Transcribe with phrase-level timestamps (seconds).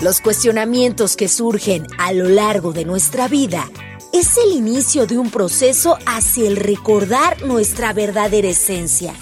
[0.00, 3.70] Los cuestionamientos que surgen a lo largo de nuestra vida
[4.12, 9.14] es el inicio de un proceso hacia el recordar nuestra verdadera esencia.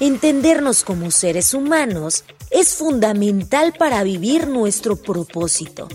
[0.00, 5.88] Entendernos como seres humanos es fundamental para vivir nuestro propósito.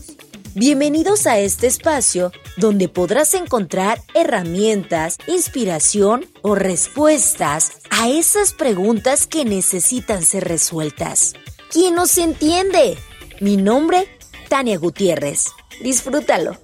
[0.55, 9.43] Bienvenidos a este espacio donde podrás encontrar herramientas, inspiración o respuestas a esas preguntas que
[9.43, 11.34] necesitan ser resueltas.
[11.71, 12.97] ¿Quién nos entiende?
[13.41, 14.07] Mi nombre,
[14.50, 15.46] Tania Gutiérrez.
[15.82, 16.57] Disfrútalo.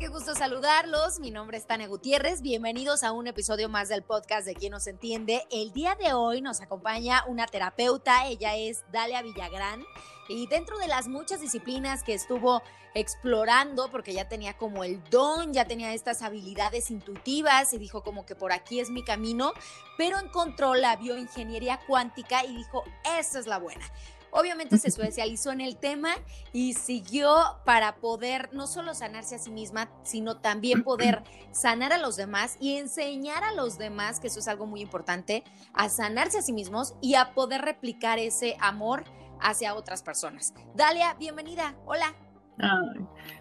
[0.00, 1.20] qué gusto saludarlos.
[1.20, 2.40] Mi nombre es Tania Gutiérrez.
[2.40, 5.42] Bienvenidos a un episodio más del podcast de Quien nos entiende.
[5.50, 8.26] El día de hoy nos acompaña una terapeuta.
[8.26, 9.84] Ella es Dalia Villagrán.
[10.30, 12.62] Y dentro de las muchas disciplinas que estuvo
[12.94, 18.24] explorando, porque ya tenía como el don, ya tenía estas habilidades intuitivas y dijo como
[18.24, 19.52] que por aquí es mi camino,
[19.98, 22.84] pero encontró la bioingeniería cuántica y dijo,
[23.18, 23.84] esa es la buena.
[24.30, 26.14] Obviamente se especializó en el tema
[26.52, 31.98] y siguió para poder no solo sanarse a sí misma, sino también poder sanar a
[31.98, 35.42] los demás y enseñar a los demás, que eso es algo muy importante,
[35.72, 39.04] a sanarse a sí mismos y a poder replicar ese amor
[39.42, 40.54] hacia otras personas.
[40.74, 41.74] Dalia, bienvenida.
[41.86, 42.14] Hola.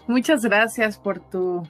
[0.08, 1.64] muchas gracias por tu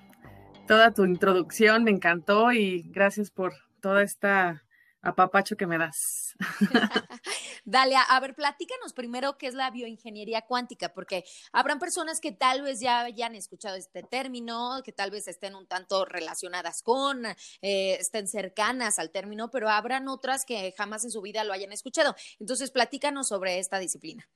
[0.68, 4.62] toda tu introducción, me encantó y gracias por toda esta
[5.02, 6.36] apapacho que me das.
[7.66, 12.62] Dale, a ver, platícanos primero qué es la bioingeniería cuántica, porque habrán personas que tal
[12.62, 17.98] vez ya hayan escuchado este término, que tal vez estén un tanto relacionadas con, eh,
[18.00, 22.16] estén cercanas al término, pero habrán otras que jamás en su vida lo hayan escuchado.
[22.40, 24.28] Entonces, platícanos sobre esta disciplina.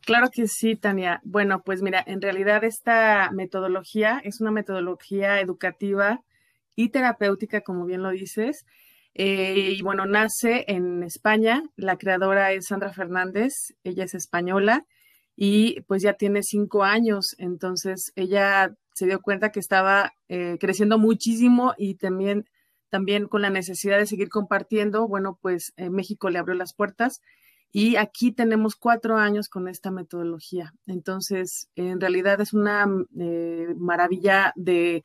[0.00, 1.20] Claro que sí, Tania.
[1.24, 6.22] Bueno, pues mira, en realidad esta metodología es una metodología educativa
[6.74, 8.64] y terapéutica, como bien lo dices,
[9.14, 11.62] eh, y bueno, nace en España.
[11.76, 14.86] La creadora es Sandra Fernández, ella es española
[15.36, 17.34] y pues ya tiene cinco años.
[17.38, 22.46] Entonces ella se dio cuenta que estaba eh, creciendo muchísimo y también,
[22.90, 25.08] también con la necesidad de seguir compartiendo.
[25.08, 27.20] Bueno, pues eh, México le abrió las puertas
[27.72, 30.72] y aquí tenemos cuatro años con esta metodología.
[30.86, 32.86] Entonces, en realidad es una
[33.76, 35.04] maravilla de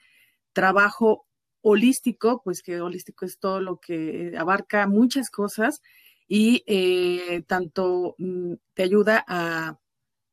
[0.53, 1.24] trabajo
[1.67, 5.81] holístico, pues que holístico es todo lo que abarca muchas cosas
[6.27, 9.79] y eh, tanto mm, te ayuda a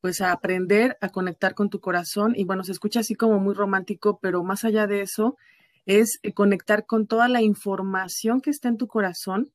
[0.03, 3.55] pues a aprender a conectar con tu corazón y bueno, se escucha así como muy
[3.55, 5.39] romántico, pero más allá de eso
[5.87, 9.53] es eh, conectar con toda la información que está en tu corazón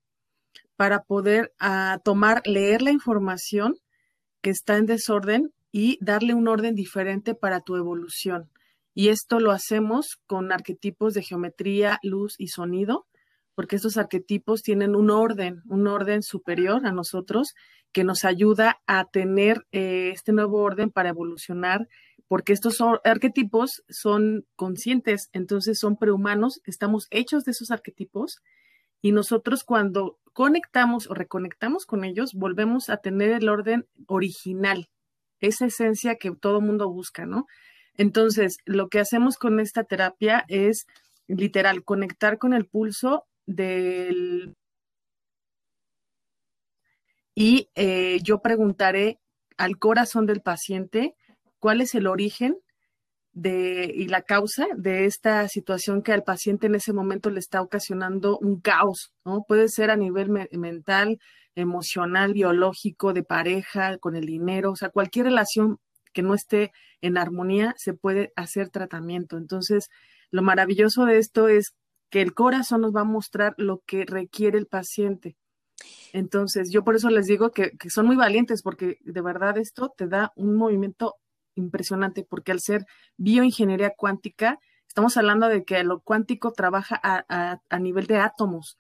[0.78, 3.76] para poder ah, tomar, leer la información
[4.42, 8.50] que está en desorden y darle un orden diferente para tu evolución.
[9.00, 13.06] Y esto lo hacemos con arquetipos de geometría, luz y sonido,
[13.54, 17.54] porque estos arquetipos tienen un orden, un orden superior a nosotros
[17.92, 21.88] que nos ayuda a tener eh, este nuevo orden para evolucionar,
[22.28, 28.38] porque estos arquetipos son conscientes, entonces son prehumanos, estamos hechos de esos arquetipos
[29.00, 34.90] y nosotros cuando conectamos o reconectamos con ellos, volvemos a tener el orden original,
[35.40, 37.46] esa esencia que todo mundo busca, ¿no?
[37.98, 40.86] Entonces, lo que hacemos con esta terapia es
[41.28, 44.56] literal conectar con el pulso del...
[47.36, 49.20] Y eh, yo preguntaré
[49.58, 51.16] al corazón del paciente
[51.60, 52.58] cuál es el origen
[53.32, 57.62] de, y la causa de esta situación que al paciente en ese momento le está
[57.62, 59.44] ocasionando un caos, ¿no?
[59.48, 61.20] Puede ser a nivel mental,
[61.54, 65.80] emocional, biológico, de pareja, con el dinero, o sea, cualquier relación
[66.18, 69.38] que no esté en armonía, se puede hacer tratamiento.
[69.38, 69.88] Entonces,
[70.32, 71.76] lo maravilloso de esto es
[72.10, 75.38] que el corazón nos va a mostrar lo que requiere el paciente.
[76.14, 80.08] Entonces, yo por eso les digo que, son muy valientes, porque de verdad esto te
[80.08, 81.14] da un movimiento
[81.54, 82.86] impresionante, porque al ser
[83.18, 84.58] bioingeniería cuántica,
[84.88, 88.76] estamos hablando de que lo cuántico trabaja a, a nivel de átomos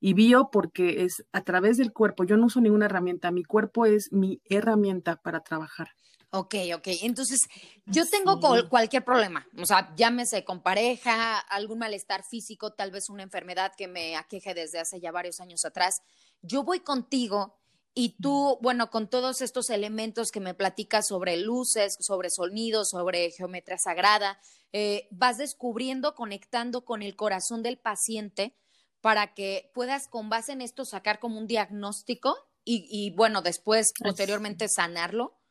[0.00, 2.24] y bio porque es a través del cuerpo.
[2.24, 5.90] Yo no uso ninguna herramienta, mi cuerpo es mi herramienta para trabajar.
[6.34, 6.88] Ok, ok.
[7.02, 7.46] Entonces,
[7.84, 8.40] yo tengo
[8.70, 13.86] cualquier problema, o sea, llámese con pareja, algún malestar físico, tal vez una enfermedad que
[13.86, 16.00] me aqueje desde hace ya varios años atrás.
[16.40, 17.58] Yo voy contigo
[17.92, 23.30] y tú, bueno, con todos estos elementos que me platicas sobre luces, sobre sonidos, sobre
[23.32, 24.40] geometría sagrada,
[24.72, 28.56] eh, vas descubriendo, conectando con el corazón del paciente
[29.02, 33.92] para que puedas con base en esto sacar como un diagnóstico y, y bueno, después,
[34.02, 35.41] posteriormente, sanarlo.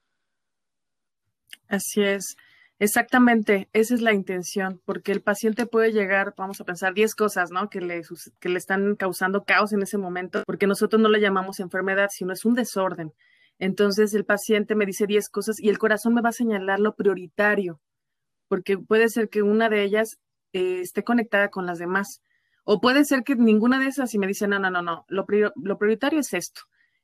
[1.68, 2.36] Así es.
[2.82, 7.52] Exactamente, esa es la intención, porque el paciente puede llegar, vamos a pensar, 10 cosas,
[7.52, 7.70] ¿no?
[7.70, 8.02] Que le,
[8.40, 12.34] que le están causando caos en ese momento, porque nosotros no le llamamos enfermedad, sino
[12.34, 13.14] es un desorden.
[13.60, 16.96] Entonces el paciente me dice 10 cosas y el corazón me va a señalar lo
[16.96, 17.80] prioritario,
[18.48, 20.18] porque puede ser que una de ellas
[20.52, 22.24] eh, esté conectada con las demás,
[22.64, 25.28] o puede ser que ninguna de esas y me dice, no, no, no, no, lo,
[25.56, 26.62] lo prioritario es esto.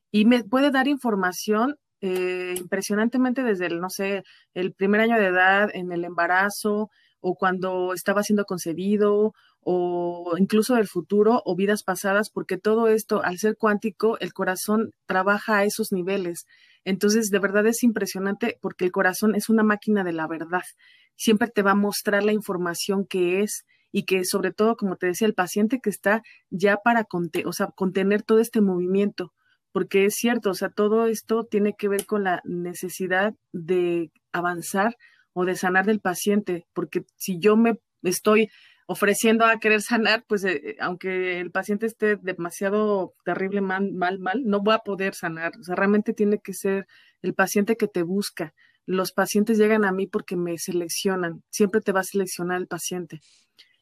[0.09, 4.23] Y me puede dar información eh, impresionantemente desde el, no sé,
[4.53, 6.89] el primer año de edad, en el embarazo,
[7.19, 13.23] o cuando estaba siendo concebido, o incluso del futuro, o vidas pasadas, porque todo esto,
[13.23, 16.45] al ser cuántico, el corazón trabaja a esos niveles.
[16.85, 20.63] Entonces, de verdad es impresionante porque el corazón es una máquina de la verdad.
[21.17, 25.07] Siempre te va a mostrar la información que es y que sobre todo, como te
[25.07, 27.07] decía, el paciente que está ya para
[27.45, 29.33] o sea, contener todo este movimiento
[29.71, 34.95] porque es cierto, o sea, todo esto tiene que ver con la necesidad de avanzar
[35.33, 38.49] o de sanar del paciente, porque si yo me estoy
[38.87, 44.41] ofreciendo a querer sanar, pues eh, aunque el paciente esté demasiado terrible, mal, mal, mal,
[44.45, 45.51] no va a poder sanar.
[45.59, 46.87] O sea, realmente tiene que ser
[47.21, 48.53] el paciente que te busca.
[48.85, 51.43] Los pacientes llegan a mí porque me seleccionan.
[51.51, 53.19] Siempre te va a seleccionar el paciente.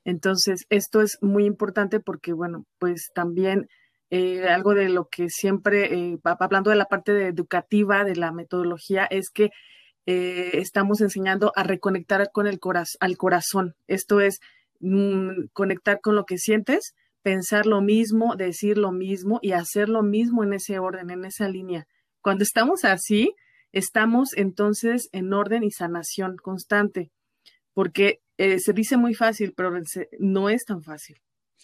[0.04, 3.68] Entonces, esto es muy importante porque, bueno, pues también
[4.12, 9.06] eh, algo de lo que siempre, eh, hablando de la parte educativa de la metodología,
[9.06, 9.50] es que
[10.06, 12.60] eh, estamos enseñando a reconectar con el
[13.00, 13.76] al corazón.
[13.88, 14.40] Esto es
[14.80, 16.94] mm, conectar con lo que sientes,
[17.24, 21.50] pensar lo mismo, decir lo mismo y hacer lo mismo en ese orden, en esa
[21.50, 21.88] línea.
[22.22, 23.34] Cuando estamos así,
[23.72, 27.12] estamos entonces en orden y sanación constante,
[27.74, 29.72] porque se dice muy fácil, pero
[30.20, 31.18] no es tan fácil.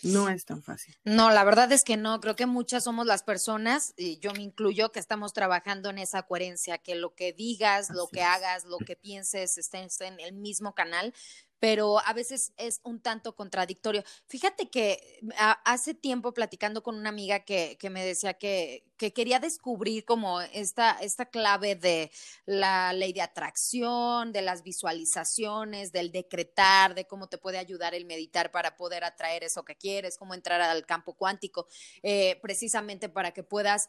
[0.03, 0.95] No es tan fácil.
[1.03, 2.19] No, la verdad es que no.
[2.19, 6.23] Creo que muchas somos las personas, y yo me incluyo, que estamos trabajando en esa
[6.23, 10.73] coherencia, que lo que digas, lo que hagas, lo que pienses estén en el mismo
[10.73, 11.13] canal,
[11.61, 14.03] pero a veces es un tanto contradictorio.
[14.25, 15.19] Fíjate que
[15.63, 20.97] hace tiempo platicando con una amiga que, me decía que, que quería descubrir como esta,
[21.01, 22.09] esta clave de
[22.47, 28.05] la ley de atracción, de las visualizaciones, del decretar, de cómo te puede ayudar el
[28.05, 31.67] meditar para poder atraer eso que quieres, cómo entrar al campo cuántico,
[32.01, 33.87] eh, precisamente para que puedas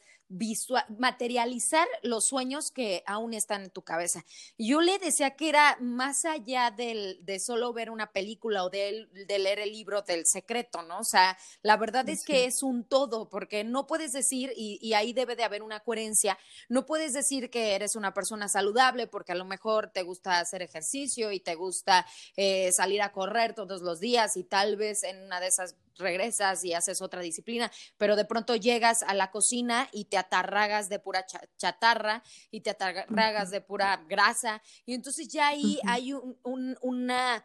[0.98, 4.24] materializar los sueños que aún están en tu cabeza.
[4.58, 9.08] Yo le decía que era más allá del, de solo ver una película o de,
[9.26, 11.00] de, leer el libro del secreto, ¿no?
[11.00, 14.94] O sea, la verdad es que es un todo, porque no puedes decir, y, y
[14.94, 16.38] ahí debe de haber una coherencia.
[16.68, 20.62] No puedes decir que eres una persona saludable porque a lo mejor te gusta hacer
[20.62, 22.06] ejercicio y te gusta
[22.36, 26.64] eh, salir a correr todos los días y tal vez en una de esas regresas
[26.64, 30.98] y haces otra disciplina, pero de pronto llegas a la cocina y te atarragas de
[30.98, 31.24] pura
[31.56, 37.44] chatarra y te atarragas de pura grasa y entonces ya ahí hay una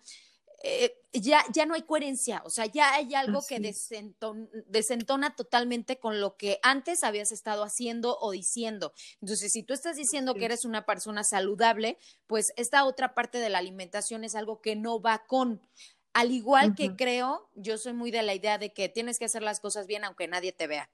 [0.64, 6.20] eh, ya, ya no hay coherencia, o sea, ya hay algo que desentona, totalmente con
[6.20, 8.94] lo que antes habías estado haciendo o diciendo.
[9.22, 13.50] Entonces, si tú estás diciendo que eres una persona saludable, pues esta otra parte de
[13.50, 15.62] la alimentación es algo que no va con.
[16.13, 19.44] Al igual que creo, yo soy muy de la idea de que tienes que hacer
[19.44, 20.89] las cosas bien aunque nadie te vea.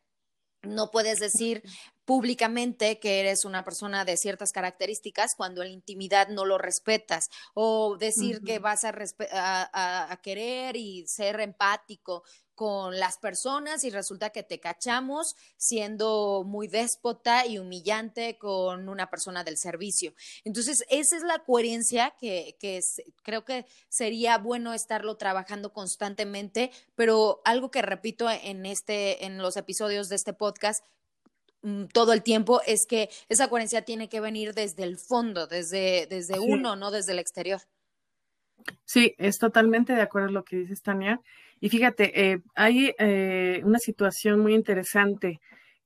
[0.63, 1.63] No puedes decir
[2.05, 7.29] públicamente que eres una persona de ciertas características cuando en la intimidad no lo respetas
[7.53, 8.93] o decir que vas a,
[10.11, 12.23] a, querer y ser empático
[12.55, 19.09] con las personas y resulta que te cachamos siendo muy déspota y humillante con una
[19.09, 20.13] persona del servicio.
[20.43, 22.79] Entonces, esa es la coherencia que, que
[23.23, 29.57] creo que sería bueno estarlo trabajando constantemente, pero algo que repito en, este, en los
[29.57, 30.83] episodios de este podcast
[31.91, 36.39] todo el tiempo es que esa coherencia tiene que venir desde el fondo, desde, desde
[36.39, 37.61] uno, no desde el exterior.
[38.85, 41.19] Sí, es totalmente de acuerdo con lo que dices, Tania.
[41.59, 45.39] Y fíjate, eh, hay eh, una situación muy interesante.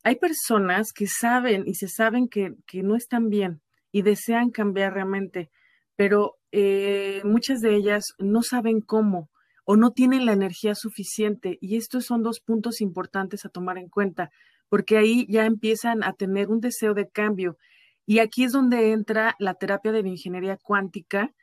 [0.04, 4.94] Hay personas que saben y se saben que, que no están bien y desean cambiar
[4.94, 5.50] realmente,
[5.96, 9.30] pero eh, muchas de ellas no saben cómo
[9.66, 11.58] o no tienen la energía suficiente.
[11.62, 14.32] Y estos son dos puntos importantes a tomar en cuenta,
[14.70, 17.58] porque ahí ya empiezan a tener un deseo de cambio.
[18.06, 21.34] Y aquí es donde entra la terapia de la ingeniería cuántica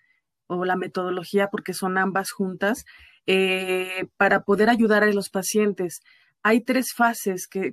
[0.46, 2.84] o la metodología, porque son ambas juntas,
[3.26, 6.00] eh, para poder ayudar a los pacientes.
[6.42, 7.72] Hay tres fases que,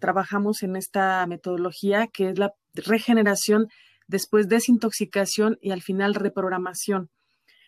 [0.00, 3.68] trabajamos en esta metodología, que es la regeneración,
[4.08, 7.10] después desintoxicación y al final reprogramación.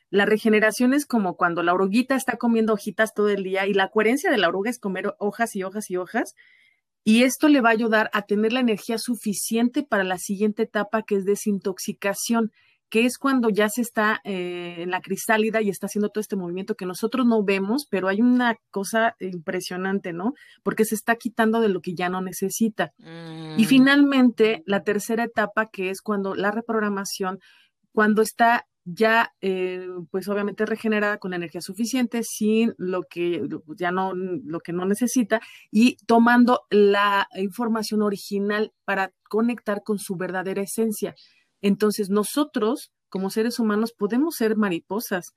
[0.08, 3.88] La regeneración es como cuando la oruguita está comiendo hojitas todo el día y la
[3.88, 6.34] coherencia de la oruga es comer hojas y hojas y hojas.
[7.04, 11.02] Y esto le va a ayudar a tener la energía suficiente para la siguiente etapa
[11.02, 12.50] que es desintoxicación,
[12.88, 16.36] que es cuando ya se está eh, en la crisálida y está haciendo todo este
[16.36, 20.32] movimiento que nosotros no vemos, pero hay una cosa impresionante, ¿no?
[20.62, 22.92] Porque se está quitando de lo que ya no necesita.
[22.98, 23.66] Y mm.
[23.66, 27.40] finalmente, la tercera etapa, que es cuando la reprogramación,
[27.92, 33.42] cuando está ya, eh, pues obviamente regenerada con energía suficiente, sin lo que
[33.76, 40.16] ya no, lo que no necesita y tomando la información original para conectar con su
[40.16, 41.14] verdadera esencia.
[41.62, 45.34] Entonces, nosotros, como seres humanos, podemos ser mariposas.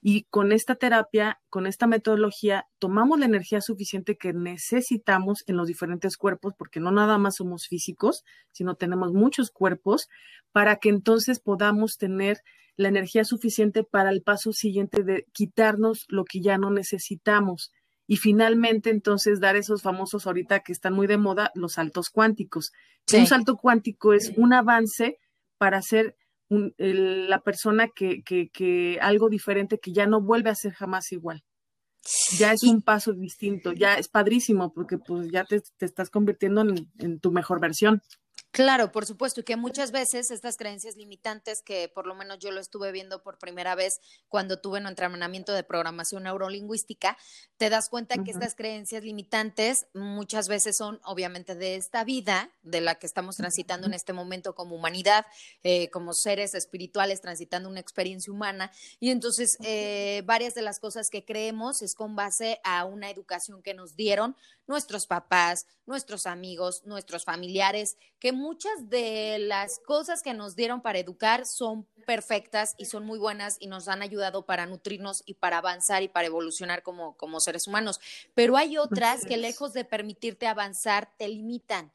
[0.00, 5.66] Y con esta terapia, con esta metodología, tomamos la energía suficiente que necesitamos en los
[5.66, 10.08] diferentes cuerpos, porque no nada más somos físicos, sino tenemos muchos cuerpos,
[10.52, 12.38] para que entonces podamos tener
[12.78, 17.72] la energía suficiente para el paso siguiente de quitarnos lo que ya no necesitamos.
[18.06, 22.70] Y finalmente, entonces, dar esos famosos ahorita que están muy de moda, los saltos cuánticos.
[23.12, 25.18] Un salto cuántico es un avance
[25.58, 26.16] para ser
[26.48, 31.42] la persona que, que, algo diferente que ya no vuelve a ser jamás igual.
[32.38, 36.64] Ya es un paso distinto, ya es padrísimo porque pues ya te, estás convirtiendo
[36.98, 38.02] en tu mejor versión.
[38.58, 42.50] Claro, por supuesto, y que muchas veces estas creencias limitantes, que por lo menos yo
[42.50, 47.16] lo estuve viendo por primera vez cuando tuve un entrenamiento de programación neurolingüística,
[47.56, 52.80] te das cuenta que estas creencias limitantes muchas veces son obviamente de esta vida, de
[52.80, 55.24] la que estamos transitando en este momento como humanidad,
[55.62, 61.10] eh, como seres espirituales transitando una experiencia humana, y entonces eh, varias de las cosas
[61.12, 64.34] que creemos es con base a una educación que nos dieron
[64.68, 70.98] nuestros papás, nuestros amigos, nuestros familiares, que muchas de las cosas que nos dieron para
[70.98, 75.58] educar son perfectas y son muy buenas y nos han ayudado para nutrirnos y para
[75.58, 77.98] avanzar y para evolucionar como, como seres humanos.
[78.34, 81.92] Pero hay otras que lejos de permitirte avanzar, te limitan.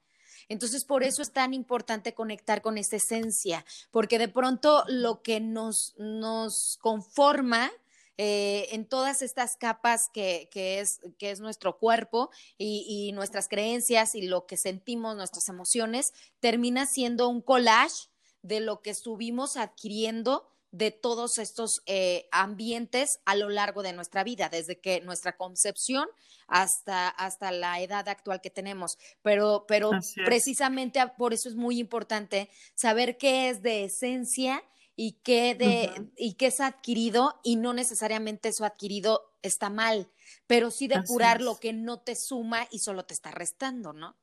[0.49, 5.39] Entonces, por eso es tan importante conectar con esa esencia, porque de pronto lo que
[5.39, 7.71] nos, nos conforma
[8.17, 14.27] eh, en todas estas capas que, es, que es nuestro cuerpo y, nuestras creencias y
[14.27, 18.09] lo que sentimos, nuestras emociones, termina siendo un collage
[18.43, 24.23] de lo que estuvimos adquiriendo de todos estos eh, ambientes a lo largo de nuestra
[24.23, 26.07] vida, desde que nuestra concepción
[26.47, 28.97] hasta, hasta la edad actual que tenemos.
[29.21, 29.91] Pero, pero
[30.25, 34.63] precisamente por eso es muy importante saber qué es de esencia
[34.95, 40.09] y qué, de, y qué es adquirido y no necesariamente eso adquirido está mal,
[40.47, 44.15] pero sí depurar lo que no te suma y solo te está restando, ¿no?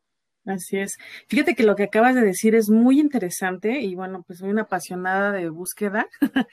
[0.47, 0.97] Así es.
[1.29, 4.63] Fíjate que lo que acabas de decir es muy interesante y bueno, pues soy una
[4.63, 6.09] apasionada de búsqueda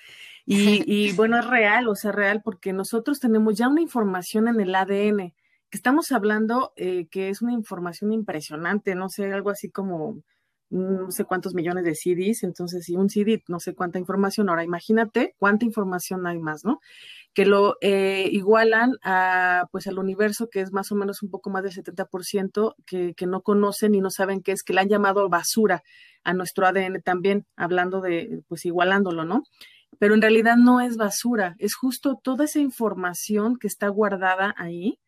[0.45, 4.59] y, y, bueno, es real, o sea, real porque nosotros tenemos ya una información en
[4.59, 5.33] el ADN,
[5.69, 10.21] que estamos hablando eh, que es una información impresionante, no sé, algo así como
[10.69, 14.63] no sé cuántos millones de CDs, entonces si un CD, no sé cuánta información, ahora
[14.63, 16.79] imagínate cuánta información hay más, ¿no?
[17.33, 21.49] Que lo eh, igualan a, pues al universo, que es más o menos un poco
[21.49, 24.89] más del 70%, que, que no conocen y no saben qué es, que le han
[24.89, 25.83] llamado basura
[26.23, 29.43] a nuestro ADN también, hablando de, pues igualándolo, ¿no?
[29.99, 34.99] Pero en realidad no es basura, es justo toda esa información que está guardada ahí,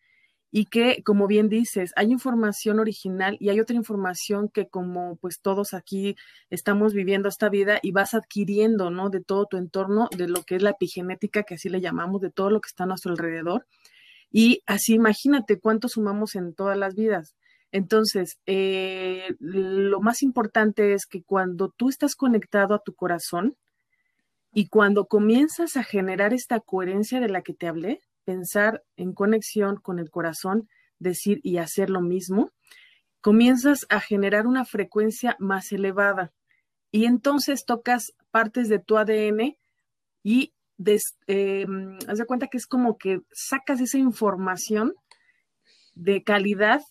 [0.52, 5.42] y que, como bien dices, hay información original y hay otra información que como pues
[5.42, 6.16] todos aquí
[6.50, 9.10] estamos viviendo esta vida y vas adquiriendo, ¿no?
[9.10, 12.32] De todo tu entorno, de lo que es la epigenética, que así le llamamos, de
[12.32, 13.68] todo lo que está a nuestro alrededor.
[14.32, 17.36] Y así imagínate cuánto sumamos en todas las vidas.
[17.72, 23.56] Entonces, eh, lo más importante es que cuando tú estás conectado a tu corazón
[24.52, 29.78] y cuando comienzas a generar esta coherencia de la que te hablé, pensar en conexión
[29.78, 30.70] con el corazón,
[31.00, 32.52] decir y hacer lo mismo,
[33.22, 36.32] comienzas a generar una frecuencia más elevada
[36.92, 39.58] y entonces tocas partes de tu ADN
[40.22, 40.54] y
[41.26, 41.66] eh,
[42.08, 44.94] haz de cuenta que es como que sacas esa información
[45.96, 46.82] de calidad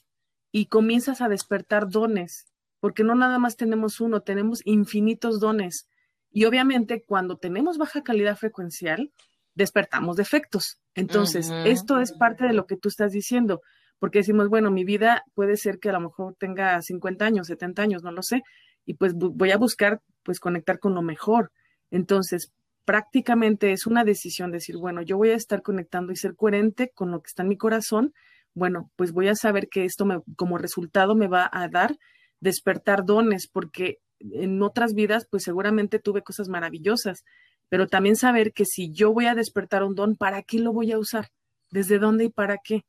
[0.51, 2.47] y comienzas a despertar dones,
[2.81, 5.87] porque no nada más tenemos uno, tenemos infinitos dones.
[6.33, 9.13] Y obviamente cuando tenemos baja calidad frecuencial,
[9.59, 10.79] despertamos defectos.
[10.95, 13.61] Entonces, esto es parte de lo que tú estás diciendo,
[13.99, 17.83] porque decimos, bueno, mi vida puede ser que a lo mejor tenga 50 años, 70
[17.83, 18.43] años, no lo sé,
[18.87, 21.51] y pues voy a buscar, pues, conectar con lo mejor.
[21.91, 22.53] Entonces,
[22.85, 27.11] prácticamente es una decisión decir, bueno, yo voy a estar conectando y ser coherente con
[27.11, 28.15] lo que está en mi corazón.
[28.55, 31.99] Bueno, pues voy a saber que esto me, como resultado me va a dar
[32.41, 37.25] despertar dones, porque en otras vidas, pues seguramente tuve cosas maravillosas,
[37.69, 40.93] pero también saber que si yo voy a despertar un don, ¿para qué lo voy
[40.93, 41.29] a usar?
[41.71, 42.85] ¿Desde dónde y para qué?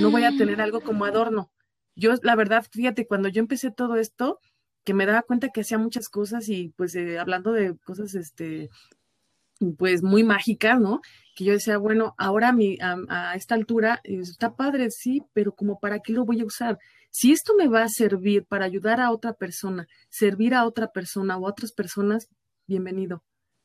[0.00, 1.50] No voy a tener algo como adorno.
[1.96, 4.40] Yo, la verdad, fíjate, cuando yo empecé todo esto,
[4.84, 8.68] que me daba cuenta que hacía muchas cosas y pues eh, hablando de cosas, este,
[9.78, 11.00] pues muy mágicas, ¿no?
[11.34, 15.78] Que yo decía, bueno, ahora a, mi, a, esta altura está padre, sí, pero como
[15.78, 16.78] para qué lo voy a usar.
[17.10, 21.36] Si esto me va a servir para ayudar a otra persona, servir a otra persona
[21.38, 22.28] o a otras personas,
[22.66, 23.22] bienvenido.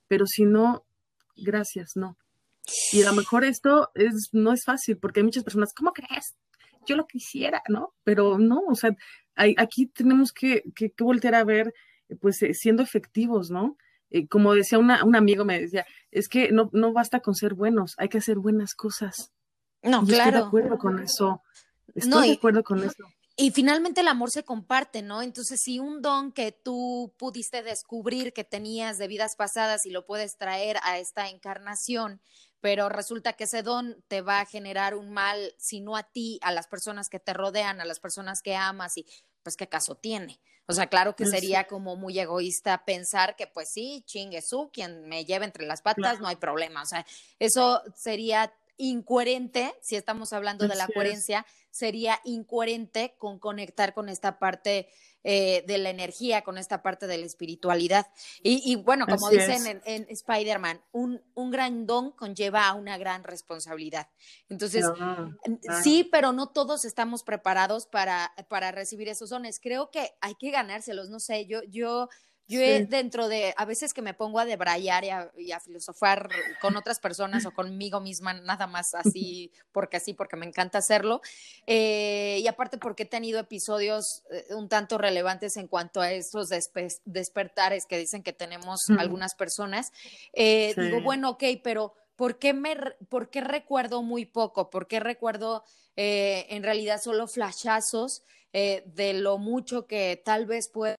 [0.10, 0.84] Pero si no,
[1.38, 2.18] gracias, no.
[2.92, 6.36] Y a lo mejor esto es, no es fácil, porque hay muchas personas, ¿cómo crees?
[6.86, 7.94] Yo lo quisiera, ¿no?
[8.04, 8.92] Pero no, o sea,
[9.36, 11.74] aquí tenemos que, que, voltear a ver,
[12.20, 13.78] pues, eh, siendo efectivos, ¿no?
[14.10, 17.54] Eh, como decía una, un amigo, me decía, es que no, no basta con ser
[17.54, 19.32] buenos, hay que hacer buenas cosas.
[19.82, 20.24] No, claro.
[20.26, 21.42] Estoy de acuerdo con eso.
[21.96, 23.06] Estoy de acuerdo con eso.
[23.42, 25.22] Y finalmente el amor se comparte, ¿no?
[25.22, 30.06] Entonces, si un don que tú pudiste descubrir que tenías de vidas pasadas y lo
[30.06, 32.22] puedes traer a esta encarnación,
[32.60, 36.38] pero resulta que ese don te va a generar un mal, si no a ti,
[36.42, 39.06] a las personas que te rodean, a las personas que amas, y
[39.42, 40.42] pues qué caso tiene.
[40.66, 45.08] O sea, claro que sería como muy egoísta pensar que pues sí, chingue su, quien
[45.08, 46.84] me lleve entre las patas, no hay problema.
[46.84, 47.06] O sea,
[47.40, 54.40] eso sería incoherente, si estamos hablando de la coherencia, sería incoherente con conectar con esta
[54.40, 54.90] parte
[55.24, 58.08] eh, de la energía, con esta parte de la espiritualidad.
[58.42, 64.08] Y, bueno, como dicen en, Spider-Man, un, un, gran don conlleva a una gran responsabilidad.
[64.48, 64.86] Entonces,
[65.84, 69.60] sí, pero no todos estamos preparados para, para recibir esos dones.
[69.60, 72.08] Creo que hay que ganárselos, no sé, yo, yo
[72.50, 76.28] yo dentro de, a veces que me pongo a debrayar y a, filosofar
[76.60, 81.22] con otras personas o conmigo misma, nada más así, porque así, porque me encanta hacerlo.
[81.68, 86.48] Eh, y aparte porque he tenido episodios eh, un tanto relevantes en cuanto a estos
[87.06, 89.92] despertares que dicen que tenemos algunas personas.
[90.34, 92.76] Eh, digo, bueno, ok, pero ¿por qué, me,
[93.10, 94.72] ¿por qué recuerdo muy poco?
[94.72, 95.64] ¿Por qué recuerdo
[95.96, 100.96] en realidad solo flashazos de lo mucho que tal vez puede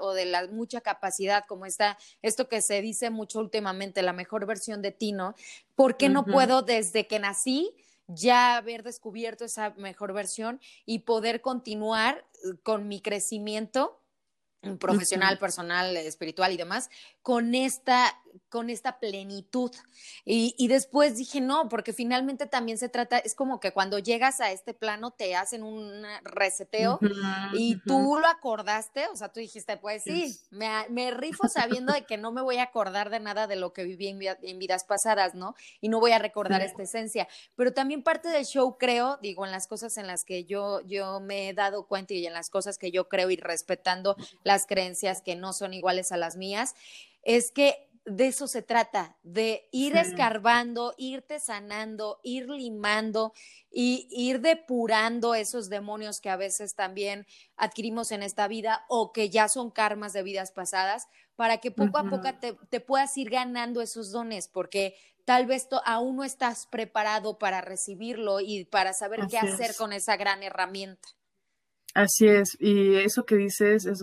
[0.00, 4.46] o de la mucha capacidad, como está esto que se dice mucho últimamente, la mejor
[4.46, 5.34] versión de ti, ¿no?
[5.74, 7.74] ¿Por qué no puedo desde que nací
[8.06, 14.02] ya haber descubierto esa mejor versión y poder continuar eh, con mi crecimiento
[14.78, 16.88] profesional, personal, espiritual y demás,
[17.22, 19.70] con esta, con esta plenitud.
[20.24, 24.40] Y, y, después dije, no, porque finalmente también se trata, es como que cuando llegas
[24.40, 26.98] a este plano te hacen un reseteo
[27.54, 32.04] y tú lo acordaste, o sea, tú dijiste, pues sí, me, me, rifo sabiendo de
[32.04, 34.84] que no me voy a acordar de nada de lo que viví en, en vidas
[34.84, 35.54] pasadas, ¿no?
[35.80, 37.28] Y no voy a recordar esta esencia.
[37.54, 41.20] Pero también parte del show, creo, digo, en las cosas en las que yo, yo
[41.20, 45.22] me he dado cuenta y en las cosas que yo creo y respetando las creencias
[45.22, 46.74] que no son iguales a las mías,
[47.22, 53.32] es que de eso se trata, de ir escarbando, irte sanando, ir limando
[53.70, 59.30] y ir depurando esos demonios que a veces también adquirimos en esta vida o que
[59.30, 61.06] ya son karmas de vidas pasadas,
[61.36, 62.28] para que poco a poco
[62.70, 68.40] te, puedas ir ganando esos dones, porque tal vez aún no estás preparado para recibirlo
[68.40, 71.08] y para saber qué hacer con esa gran herramienta.
[71.94, 74.02] Así es, y eso que dices es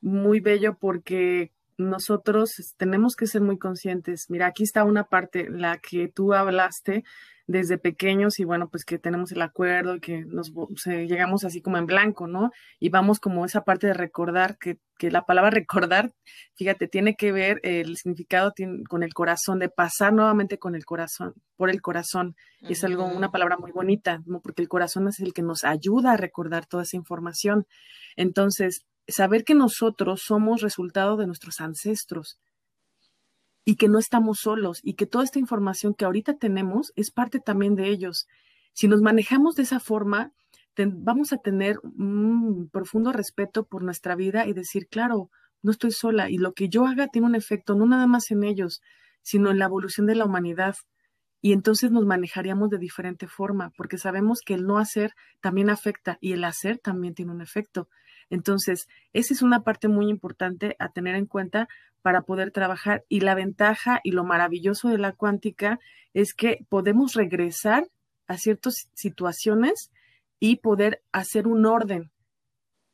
[0.00, 4.26] muy bello porque nosotros tenemos que ser muy conscientes.
[4.28, 7.04] Mira, aquí está una parte, la que tú hablaste
[7.46, 10.52] desde pequeños y bueno, pues que tenemos el acuerdo y que nos
[10.84, 12.50] llegamos así como en blanco, ¿no?
[12.80, 15.50] Y vamos como esa parte de recordar, que, que la palabra
[15.90, 16.12] recordar,
[16.56, 18.52] fíjate, tiene que ver el significado
[18.88, 22.34] con el corazón, de pasar nuevamente con el corazón, por el corazón.
[22.62, 24.40] Es algo, una palabra muy bonita, ¿no?
[24.40, 27.66] Porque el corazón es el que nos ayuda a recordar toda esa información.
[28.16, 32.38] Entonces, saber que nosotros somos resultado de nuestros ancestros
[33.64, 37.40] y que no estamos solos y que toda esta información que ahorita tenemos es parte
[37.40, 38.26] también de ellos.
[38.72, 40.32] Si nos manejamos de esa forma,
[40.76, 45.30] vamos a tener un profundo respeto por nuestra vida y decir, claro,
[45.62, 48.44] no estoy sola y lo que yo haga tiene un efecto no nada más en
[48.44, 48.82] ellos,
[49.22, 50.76] sino en la evolución de la humanidad.
[51.40, 56.18] Y entonces nos manejaríamos de diferente forma, porque sabemos que el no hacer también afecta
[56.20, 57.88] y el hacer también tiene un efecto.
[58.30, 61.68] Entonces, esa es una parte muy importante a tener en cuenta
[62.02, 63.04] para poder trabajar.
[63.08, 65.78] Y la ventaja y lo maravilloso de la cuántica
[66.14, 67.88] es que podemos regresar
[68.26, 69.90] a ciertas situaciones
[70.40, 72.10] y poder hacer un orden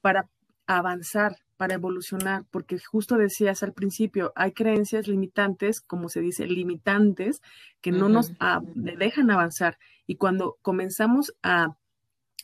[0.00, 0.28] para
[0.66, 7.40] avanzar, para evolucionar, porque justo decías al principio, hay creencias limitantes, como se dice, limitantes,
[7.80, 8.32] que no nos
[8.74, 9.78] dejan avanzar.
[10.06, 11.76] Y cuando comenzamos a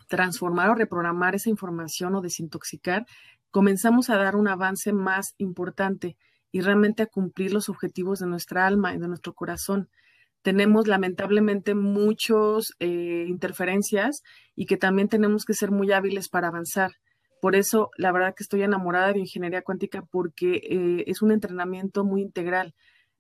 [0.08, 3.06] transformar o reprogramar esa información o desintoxicar,
[3.50, 6.16] comenzamos a dar un avance más importante
[6.50, 9.88] y realmente a cumplir los objetivos de nuestra alma y de nuestro corazón.
[10.42, 14.22] Tenemos lamentablemente muchas eh, interferencias
[14.54, 16.92] y que también tenemos que ser muy hábiles para avanzar,
[17.40, 22.04] Por eso, la verdad que estoy enamorada de ingeniería cuántica porque eh, es un entrenamiento
[22.04, 22.74] muy integral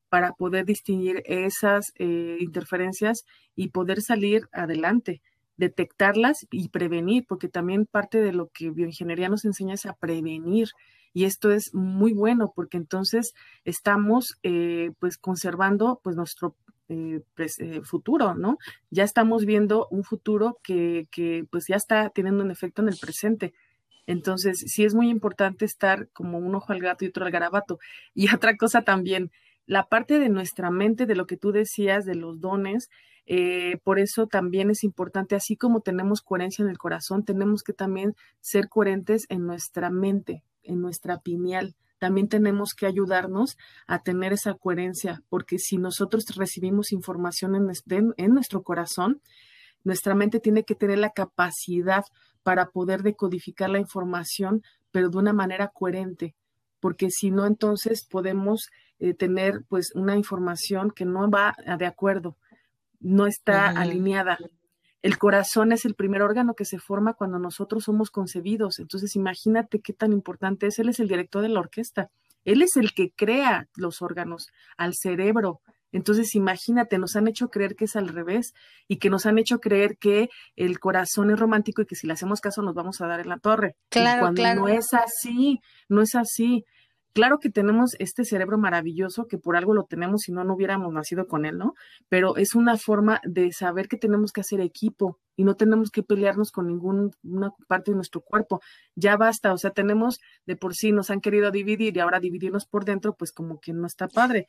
[0.08, 3.24] para poder distinguir esas eh, interferencias
[3.54, 5.20] y poder salir adelante,
[5.58, 10.68] detectarlas y prevenir, porque también parte de lo que bioingeniería nos enseña es a prevenir.
[11.12, 16.56] Y esto es muy bueno porque entonces estamos eh, pues conservando pues nuestro
[16.88, 18.56] eh, pues, futuro, ¿no?
[18.90, 22.96] Ya estamos viendo un futuro que, que pues ya está teniendo un efecto en el
[22.98, 23.52] presente.
[24.08, 27.78] Entonces, sí es muy importante estar como un ojo al gato y otro al garabato.
[28.14, 29.30] Y otra cosa también,
[29.66, 32.88] la parte de nuestra mente, de lo que tú decías, de los dones,
[33.30, 37.74] eh, por eso también es importante, así como tenemos coherencia en el corazón, tenemos que
[37.74, 41.76] también ser coherentes en nuestra mente, en nuestra pineal.
[41.98, 48.62] También tenemos que ayudarnos a tener esa coherencia, porque si nosotros recibimos información en, nuestro
[48.62, 49.20] corazón,
[49.84, 52.04] nuestra mente tiene que tener la capacidad
[52.42, 56.34] para poder decodificar la información, pero de una manera coherente,
[56.80, 62.38] porque si no, entonces podemos eh, tener pues una información que no va de acuerdo,
[63.00, 64.38] no está alineada.
[65.02, 68.78] El corazón es el primer órgano que se forma cuando nosotros somos concebidos.
[68.78, 70.78] Entonces, imagínate qué tan importante es.
[70.78, 72.10] Él es el director de la orquesta.
[72.44, 75.60] Él es el que crea los órganos, al cerebro,
[75.92, 78.52] entonces, imagínate, nos han hecho creer que es al revés
[78.88, 82.12] y que nos han hecho creer que el corazón es romántico y que si le
[82.12, 83.76] hacemos caso nos vamos a dar en la torre.
[83.88, 84.60] Claro, cuando claro.
[84.60, 86.64] no es así, no es así.
[87.18, 90.92] Claro que tenemos este cerebro maravilloso que por algo lo tenemos, si no, no hubiéramos
[90.92, 91.74] nacido con él, ¿no?
[92.08, 96.04] Pero es una forma de saber que tenemos que hacer equipo y no tenemos que
[96.04, 97.10] pelearnos con ninguna
[97.66, 98.60] parte de nuestro cuerpo.
[98.94, 102.66] Ya basta, o sea, tenemos de por sí, nos han querido dividir y ahora dividirnos
[102.66, 104.46] por dentro, pues como que no está padre.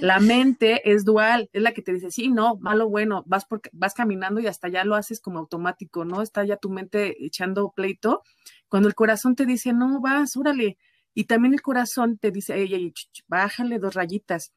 [0.00, 3.60] La mente es dual, es la que te dice, sí, no, malo, bueno, vas, por,
[3.72, 6.22] vas caminando y hasta ya lo haces como automático, ¿no?
[6.22, 8.22] Está ya tu mente echando pleito.
[8.68, 10.78] Cuando el corazón te dice, no, vas, órale.
[11.16, 12.92] Y también el corazón te dice, ey,
[13.26, 14.52] bájale dos rayitas.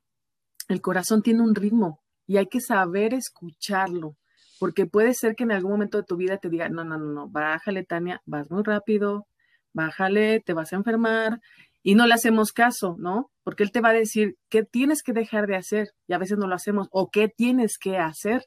[0.67, 4.17] El corazón tiene un ritmo y hay que saber escucharlo,
[4.59, 7.13] porque puede ser que en algún momento de tu vida te diga, no, no, no,
[7.13, 9.25] no, bájale, Tania, vas muy rápido,
[9.71, 11.39] bájale, te vas a enfermar,
[11.81, 13.31] y no le hacemos caso, ¿no?
[13.43, 16.37] Porque él te va a decir qué tienes que dejar de hacer y a veces
[16.37, 18.43] no lo hacemos o qué tienes que hacer.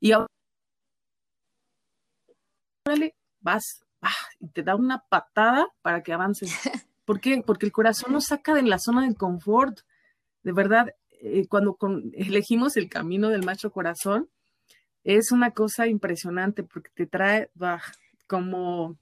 [0.00, 0.26] Y ahora
[3.40, 3.84] vas
[4.40, 6.50] y te da una patada para que avances.
[7.08, 7.42] ¿Por qué?
[7.42, 9.78] Porque el corazón nos saca de la zona del confort.
[10.42, 11.78] De verdad, eh, cuando
[12.12, 14.28] elegimos el camino del macho corazón,
[15.04, 17.80] es una cosa impresionante porque te trae bah,
[18.26, 18.98] como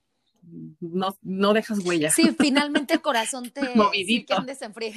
[0.81, 2.11] no, no dejas huella.
[2.11, 4.37] Sí, finalmente el corazón te Movidito.
[4.47, 4.95] Sí, se enfría.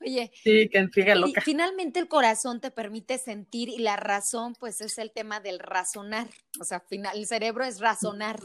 [0.00, 0.30] Oye.
[0.42, 1.40] Sí, que enfriega loca.
[1.40, 5.58] Y finalmente el corazón te permite sentir y la razón, pues es el tema del
[5.58, 6.28] razonar.
[6.60, 8.40] O sea, final, el cerebro es razonar.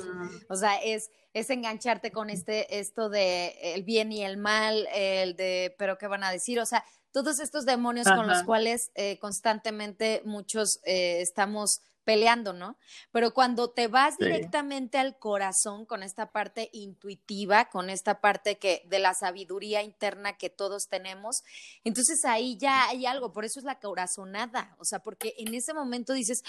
[0.49, 5.35] O sea, es, es engancharte con este, esto de el bien y el mal, el
[5.35, 6.59] de, pero qué van a decir.
[6.59, 8.17] O sea, todos estos demonios Ajá.
[8.17, 12.77] con los cuales eh, constantemente muchos eh, estamos peleando, ¿no?
[13.11, 14.23] Pero cuando te vas sí.
[14.23, 20.37] directamente al corazón con esta parte intuitiva, con esta parte que de la sabiduría interna
[20.37, 21.43] que todos tenemos,
[21.83, 25.73] entonces ahí ya hay algo, por eso es la corazonada, o sea, porque en ese
[25.73, 26.45] momento dices,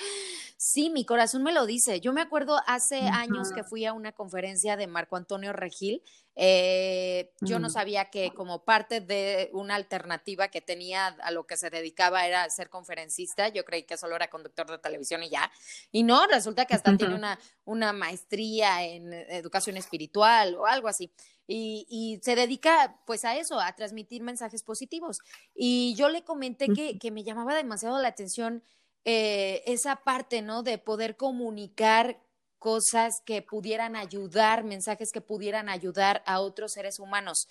[0.57, 2.01] sí, mi corazón me lo dice.
[2.01, 3.23] Yo me acuerdo hace uh -huh.
[3.23, 6.05] años que fui a una conferencia de Marco Antonio Regil,
[6.40, 7.62] eh, yo uh -huh.
[7.62, 12.29] no sabía que como parte de una alternativa que tenía a lo que se dedicaba
[12.29, 15.51] era ser conferencista, yo creí que solo era conductor de televisión y ya,
[15.90, 16.98] y no, resulta que hasta uh -huh.
[16.98, 21.12] tiene una, una maestría en educación espiritual o algo así.
[21.48, 25.20] Y, y, se dedica pues a eso, a transmitir mensajes positivos.
[25.55, 28.62] Y yo le comenté que, que me llamaba demasiado la atención
[29.07, 30.62] eh, esa parte, ¿no?
[30.62, 32.20] De poder comunicar
[32.59, 37.49] cosas que pudieran ayudar, mensajes que pudieran ayudar a otros seres humanos.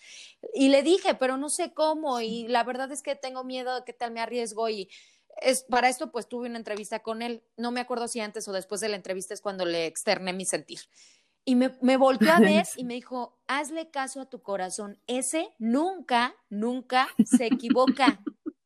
[0.54, 3.93] Y le dije, pero no sé cómo, y la verdad es que tengo miedo, ¿qué
[3.93, 4.70] tal me arriesgo?
[4.70, 4.89] Y
[5.41, 7.43] es, para esto, pues tuve una entrevista con él.
[7.58, 10.46] No me acuerdo si antes o después de la entrevista es cuando le externé mi
[10.46, 10.80] sentir.
[11.46, 15.00] Y me, me volvió a ver y me dijo, hazle caso a tu corazón.
[15.08, 18.22] Ese nunca, nunca se equivoca.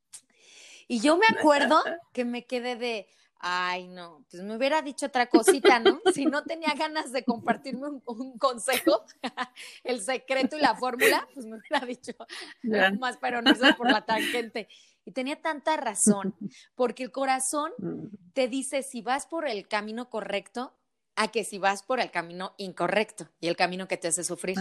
[0.91, 1.81] Y yo me acuerdo
[2.13, 3.07] que me quedé de,
[3.41, 5.99] ay, no, pues me hubiera dicho otra cosita, ¿no?
[6.13, 9.03] Si no tenía ganas de compartirme un, un consejo,
[9.83, 12.13] el secreto y la fórmula, pues me hubiera dicho
[12.61, 12.91] yeah.
[12.99, 14.67] más, pero no es por la tangente.
[15.03, 16.35] Y tenía tanta razón,
[16.75, 18.33] porque el corazón mm.
[18.33, 20.77] te dice si vas por el camino correcto
[21.15, 24.57] a que si vas por el camino incorrecto y el camino que te hace sufrir.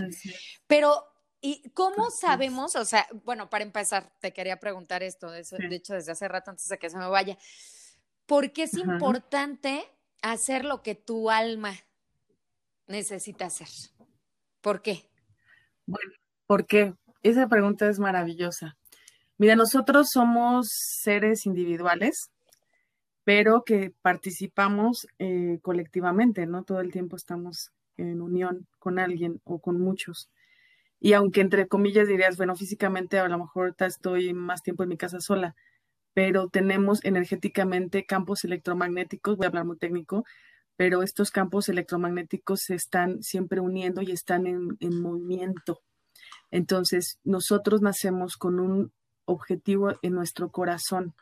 [0.66, 1.04] Pero,
[1.42, 2.74] ¿y cómo sabemos?
[2.76, 5.68] O sea, bueno, para empezar, te quería preguntar esto, de, eso, sí.
[5.68, 7.36] de hecho, desde hace rato antes de que se me vaya.
[8.30, 8.92] ¿Por qué es Ajá.
[8.92, 9.82] importante
[10.22, 11.72] hacer lo que tu alma
[12.86, 13.66] necesita hacer?
[14.60, 15.10] ¿Por qué?
[15.84, 16.12] Bueno,
[16.46, 16.94] ¿por qué?
[17.24, 18.76] Esa pregunta es maravillosa.
[19.36, 22.30] Mira, nosotros somos seres individuales,
[23.24, 26.62] pero que participamos eh, colectivamente, ¿no?
[26.62, 30.30] Todo el tiempo estamos en unión con alguien o con muchos.
[31.00, 34.96] Y aunque entre comillas dirías, bueno, físicamente a lo mejor estoy más tiempo en mi
[34.96, 35.56] casa sola,
[36.22, 40.26] pero tenemos energéticamente campos electromagnéticos, voy a hablar muy técnico,
[40.76, 45.80] pero estos campos electromagnéticos se están siempre uniendo y están en, en movimiento.
[46.50, 48.92] Entonces, nosotros nacemos con un
[49.24, 51.14] objetivo en nuestro corazón.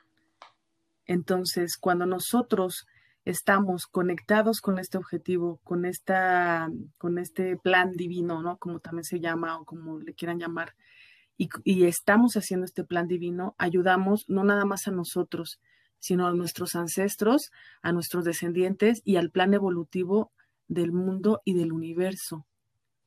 [1.07, 2.85] Entonces, cuando nosotros
[3.25, 8.57] estamos conectados con este objetivo, con esta, con este plan divino, ¿no?
[8.57, 10.75] Como también se llama o como le quieran llamar,
[11.38, 15.61] y, estamos haciendo este plan divino, ayudamos no nada más a nosotros,
[16.01, 20.33] sino a nuestros ancestros, a nuestros descendientes y al plan evolutivo
[20.66, 22.44] del mundo y del universo.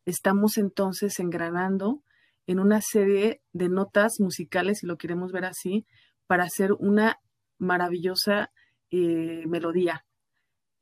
[0.05, 2.01] Estamos entonces engranando
[2.47, 5.85] en una serie de notas musicales, si lo queremos ver así,
[6.25, 7.19] para hacer una
[7.57, 8.51] maravillosa
[8.89, 10.05] eh, melodía.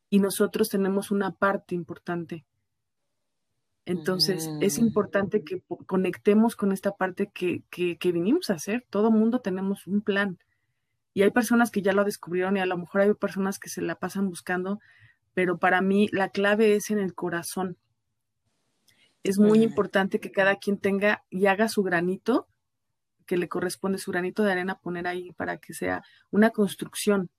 [0.09, 2.45] Y nosotros tenemos una parte importante.
[3.89, 4.85] Entonces, es mm.
[4.85, 8.85] importante que conectemos con esta parte que, que, que vinimos a hacer.
[8.89, 10.37] Todo mundo tenemos un plan.
[11.13, 13.81] Y hay personas que ya lo descubrieron y a lo mejor hay personas que se
[13.81, 14.79] la pasan buscando,
[15.33, 17.77] pero para mí la clave es en el corazón
[19.23, 22.47] es muy importante que cada quien tenga y haga su granito,
[23.25, 27.29] que le corresponde su granito de arena poner ahí para que sea una construcción.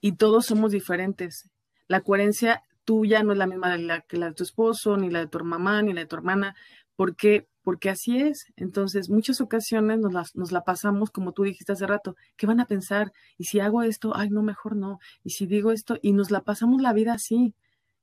[0.00, 1.50] Y todos somos diferentes.
[1.86, 5.20] La coherencia tuya no es la misma la, que la de tu esposo, ni la
[5.20, 6.54] de tu mamá, ni la de tu hermana,
[6.96, 8.46] porque porque así es.
[8.56, 12.60] Entonces, muchas ocasiones nos la, nos la pasamos, como tú dijiste hace rato, ¿qué van
[12.60, 13.12] a pensar?
[13.38, 15.00] Y si hago esto, ay, no, mejor no.
[15.24, 17.54] Y si digo esto, y nos la pasamos la vida así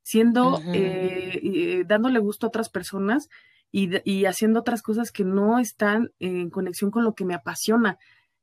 [0.04, 3.30] siendo, eh, eh, dándole gusto a otras personas
[3.72, 7.98] y, haciendo otras cosas que no están en conexión con lo que me apasiona.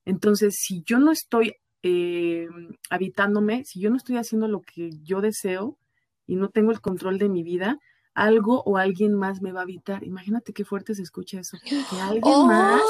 [0.05, 2.47] Entonces, si yo no estoy eh,
[2.91, 5.79] habitándome, si yo no estoy haciendo lo que yo deseo
[6.29, 7.81] y no tengo el control de mi vida,
[8.15, 10.05] algo o alguien más me va a habitar.
[10.05, 11.57] Imagínate qué fuerte se escucha eso.
[11.65, 12.83] Que alguien más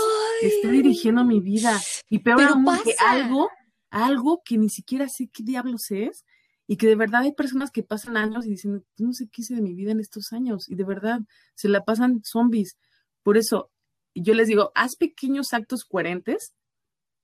[0.42, 1.80] esté dirigiendo mi vida.
[2.10, 3.48] Y peor aún, que algo,
[3.90, 6.24] algo que ni siquiera sé qué diablos es,
[6.66, 9.54] y que de verdad hay personas que pasan años y dicen, no sé qué hice
[9.54, 11.20] de mi vida en estos años, y de verdad
[11.54, 12.76] se la pasan zombies.
[13.22, 13.70] Por eso,
[14.14, 16.54] yo les digo, haz pequeños actos coherentes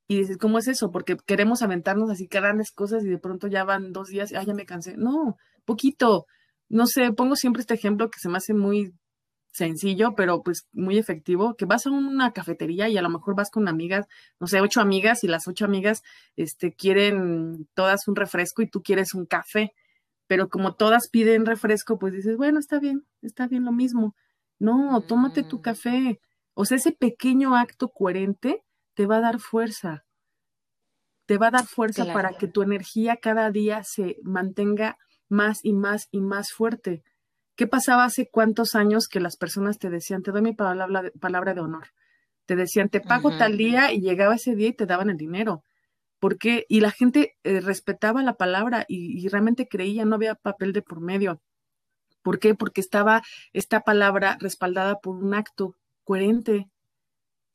[0.06, 0.90] y dices, ¿cómo es eso?
[0.90, 4.54] Porque queremos aventarnos así grandes cosas y de pronto ya van dos días y, ya
[4.54, 4.96] me cansé.
[4.96, 6.26] No, poquito.
[6.68, 8.94] No sé, pongo siempre este ejemplo que se me hace muy
[9.54, 13.50] sencillo, pero pues muy efectivo, que vas a una cafetería y a lo mejor vas
[13.50, 14.06] con amigas,
[14.40, 16.02] no sé, ocho amigas y las ocho amigas
[16.36, 19.72] este, quieren todas un refresco y tú quieres un café,
[20.26, 24.16] pero como todas piden refresco, pues dices, bueno, está bien, está bien lo mismo.
[24.58, 25.62] No, tómate tu mm.
[25.62, 26.20] café.
[26.54, 28.63] O sea, ese pequeño acto coherente
[28.94, 30.04] te va a dar fuerza.
[31.26, 35.72] Te va a dar fuerza para que tu energía cada día se mantenga más y
[35.72, 37.02] más y más fuerte
[37.56, 41.10] ¿Qué pasaba hace cuántos años que las personas te decían, te doy mi palabra de,
[41.12, 41.88] palabra de honor?
[42.46, 45.62] Te decían, te pago tal día y llegaba ese día y te daban el dinero.
[46.18, 50.82] porque Y la gente eh, respetaba la palabra y, realmente creía, no había papel de
[50.82, 51.40] por medio.
[52.22, 52.54] ¿Por qué?
[52.54, 56.68] Porque estaba esta palabra respaldada por un acto coherente.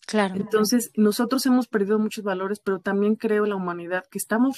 [0.09, 0.35] Claro.
[0.37, 4.57] Entonces, nosotros hemos perdido muchos valores, pero también creo la humanidad que estamos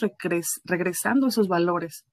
[0.63, 2.05] regresando esos valores.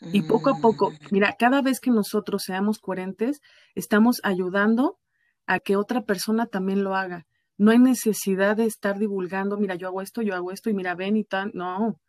[0.00, 0.94] Y poco a poco, mm.
[1.12, 3.40] mira, cada vez que nosotros seamos coherentes,
[3.76, 4.98] estamos ayudando
[5.46, 7.24] a que otra persona también lo haga.
[7.56, 10.96] No hay necesidad de estar divulgando, mira, yo hago esto, yo hago esto y mira,
[10.96, 11.52] ven y tal.
[11.54, 12.00] No,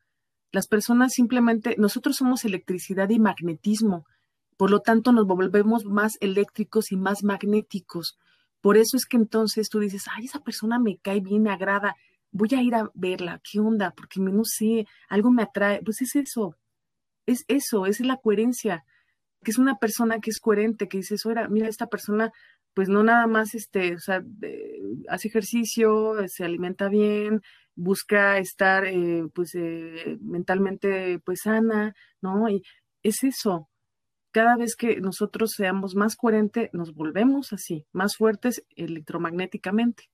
[0.52, 4.06] las personas simplemente, nosotros somos electricidad y magnetismo.
[4.58, 8.18] Por lo tanto, nos volvemos más eléctricos y más magnéticos.
[8.62, 11.96] Por eso es que entonces tú dices, ay, esa persona me cae bien, me agrada,
[12.32, 13.92] voy a ir a verla, ¿qué onda?
[13.96, 15.82] Porque no sé, algo me atrae.
[15.84, 16.56] Pues es eso,
[17.26, 18.86] es eso, es la coherencia,
[19.44, 22.32] que es una persona que es coherente, que dices, oiga, mira, esta persona,
[22.74, 24.24] pues no nada más, este, o sea,
[25.10, 27.42] hace ejercicio, se alimenta bien,
[27.76, 32.50] busca estar, eh, pues, eh, mentalmente, pues, sana, ¿no?
[32.50, 32.64] Y
[33.04, 33.70] es eso.
[34.38, 40.12] Cada vez que nosotros seamos más coherentes, nos volvemos así, más fuertes electromagnéticamente.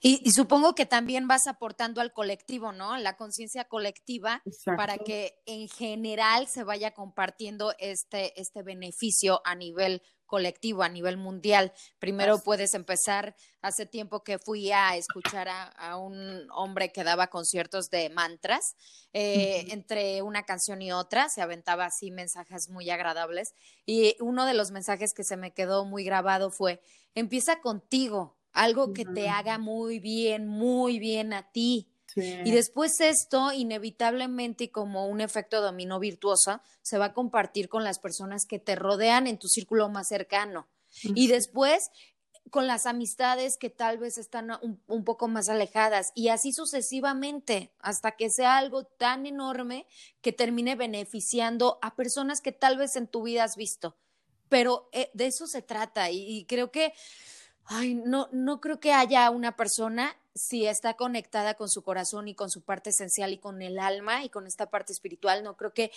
[0.00, 2.96] Y, supongo que también vas aportando al colectivo, ¿no?
[2.96, 4.42] La conciencia colectiva
[4.76, 10.02] para que en general se vaya compartiendo este, este beneficio a nivel
[10.34, 11.72] colectivo a nivel mundial.
[12.00, 17.88] Primero puedes empezar, hace tiempo que fui a escuchar a, un hombre que daba conciertos
[17.88, 18.74] de mantras,
[19.12, 23.54] eh, entre una canción y otra, se aventaba así mensajes muy agradables
[23.86, 26.80] y uno de los mensajes que se me quedó muy grabado fue,
[27.14, 31.93] empieza contigo, algo que te haga muy bien, muy bien a ti.
[32.16, 37.84] Y después esto, inevitablemente, y como un efecto dominó virtuoso, se va a compartir con
[37.84, 40.68] las personas que te rodean en tu círculo más cercano.
[41.02, 41.90] Y después
[42.50, 47.72] con las amistades que tal vez están un, un, poco más alejadas y así sucesivamente
[47.80, 49.86] hasta que sea algo tan enorme
[50.20, 53.96] que termine beneficiando a personas que tal vez en tu vida has visto.
[54.48, 56.92] Pero eh, de eso se trata y creo que
[57.66, 62.34] Ay, no, no creo que haya una persona si está conectada con su corazón y
[62.34, 65.72] con su parte esencial y con el alma y con esta parte espiritual, no creo
[65.72, 65.90] que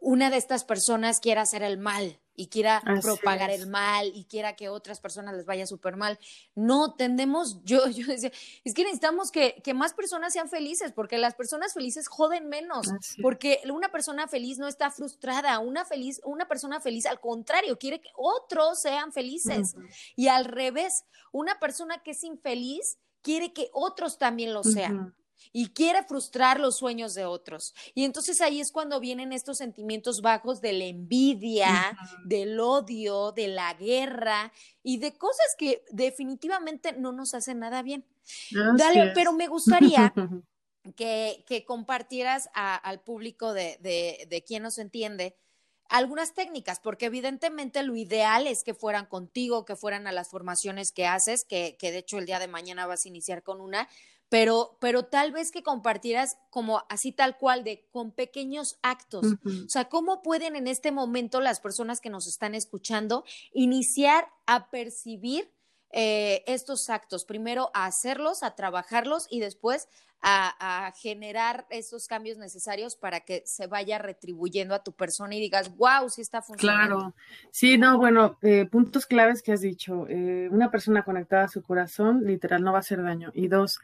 [0.00, 4.54] una de estas personas quiera hacer el mal y quiera propagar el mal y quiera
[4.54, 6.18] que otras personas les vaya súper mal.
[6.54, 8.30] No tendemos, yo, yo decía,
[8.64, 12.86] es que necesitamos que, que, más personas sean felices, porque las personas felices joden menos,
[13.22, 18.00] porque una persona feliz no está frustrada, una, feliz, una persona feliz al contrario, quiere
[18.00, 19.74] que otros sean felices.
[20.14, 25.14] Y al revés, una persona que es infeliz quiere que otros también lo sean
[25.52, 27.74] y quiere frustrar los sueños de otros.
[27.94, 33.48] Y entonces ahí es cuando vienen estos sentimientos bajos de la envidia, del odio, de
[33.48, 34.52] la guerra
[34.82, 38.04] y de cosas que definitivamente no nos hacen nada bien.
[38.76, 40.12] Dale, pero me gustaría
[40.96, 45.36] que, que compartieras al público de, de, de quien nos entiende
[45.88, 50.92] algunas técnicas, porque evidentemente lo ideal es que fueran contigo, que fueran a las formaciones
[50.92, 53.88] que haces, que, que de hecho el día de mañana vas a iniciar con una,
[54.28, 59.26] pero, pero tal vez que compartieras como así tal cual de con pequeños actos.
[59.44, 64.70] O sea, ¿cómo pueden en este momento las personas que nos están escuchando iniciar a
[64.70, 65.50] percibir
[65.90, 67.24] eh, estos actos?
[67.24, 69.88] Primero a hacerlos, a trabajarlos y después
[70.20, 75.74] a, generar esos cambios necesarios para que se vaya retribuyendo a tu persona y digas,
[75.76, 76.96] wow, sí está funcionando.
[76.96, 77.14] Claro,
[77.50, 80.06] sí, no, bueno, eh, puntos claves que has dicho.
[80.08, 83.30] Eh, una persona conectada a su corazón, literal, no va a hacer daño.
[83.34, 83.78] Y dos,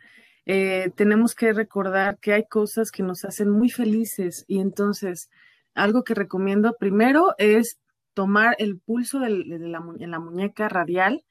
[0.46, 5.30] eh, tenemos que recordar que hay cosas que nos hacen muy felices y entonces
[5.74, 7.78] algo que recomiendo primero es
[8.12, 11.24] tomar el pulso de la, en la muñeca radial,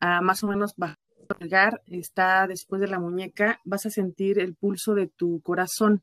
[0.00, 4.94] a más o menos bajar, está después de la muñeca, vas a sentir el pulso
[4.94, 6.02] de tu corazón.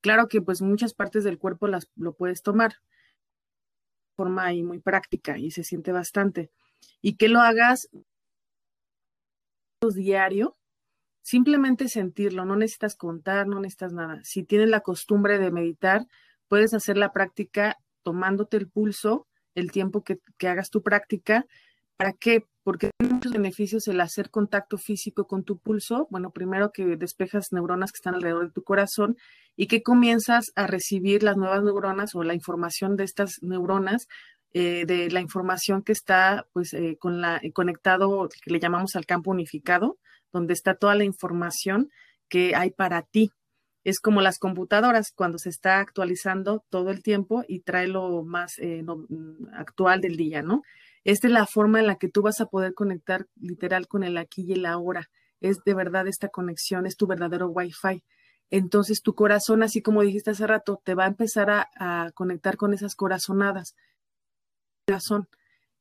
[0.00, 5.38] Claro que pues muchas partes del cuerpo las, lo puedes tomar de forma muy práctica
[5.38, 6.50] y se siente bastante.
[7.00, 7.88] Y que lo hagas
[9.94, 10.58] diario,
[11.28, 14.18] Simplemente sentirlo, no necesitas contar, no necesitas nada.
[14.24, 16.06] Si tienes la costumbre de meditar,
[16.48, 21.44] puedes hacer la práctica tomándote el pulso el tiempo que, hagas tu práctica.
[21.98, 22.46] ¿Para qué?
[22.68, 26.06] Porque tiene muchos beneficios el hacer contacto físico con tu pulso.
[26.10, 29.16] Bueno, primero que despejas neuronas que están alrededor de tu corazón
[29.56, 34.06] y que comienzas a recibir las nuevas neuronas o la información de estas neuronas
[34.52, 39.06] eh, de la información que está pues eh, con la, conectado, que le llamamos al
[39.06, 39.96] campo unificado,
[40.30, 41.88] donde está toda la información
[42.28, 43.30] que hay para ti.
[43.82, 48.58] Es como las computadoras cuando se está actualizando todo el tiempo y trae lo más
[48.58, 50.60] eh, mm, actual del día, ¿no?
[51.08, 54.18] Esta es la forma en la que tú vas a poder conectar literal con el
[54.18, 55.08] aquí y el ahora.
[55.40, 58.04] Es de verdad esta conexión, es tu verdadero Wi-Fi.
[58.50, 62.58] Entonces tu corazón, así como dijiste hace rato, te va a empezar a, a conectar
[62.58, 63.74] con esas corazonadas.
[64.86, 65.28] Corazón